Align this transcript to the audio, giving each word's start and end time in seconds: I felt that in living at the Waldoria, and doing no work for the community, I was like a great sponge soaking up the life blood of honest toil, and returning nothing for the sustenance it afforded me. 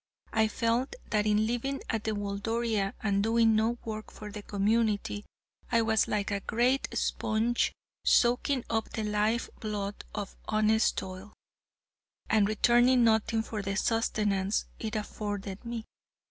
I 0.33 0.47
felt 0.47 0.95
that 1.11 1.27
in 1.27 1.45
living 1.45 1.79
at 1.87 2.05
the 2.05 2.13
Waldoria, 2.13 2.95
and 3.03 3.21
doing 3.21 3.55
no 3.55 3.77
work 3.85 4.09
for 4.11 4.31
the 4.31 4.41
community, 4.41 5.25
I 5.71 5.83
was 5.83 6.07
like 6.07 6.31
a 6.31 6.39
great 6.39 6.87
sponge 6.97 7.71
soaking 8.03 8.65
up 8.67 8.89
the 8.89 9.03
life 9.03 9.47
blood 9.59 10.03
of 10.15 10.35
honest 10.47 10.97
toil, 10.97 11.33
and 12.31 12.47
returning 12.47 13.03
nothing 13.03 13.43
for 13.43 13.61
the 13.61 13.75
sustenance 13.75 14.65
it 14.79 14.95
afforded 14.95 15.63
me. 15.65 15.85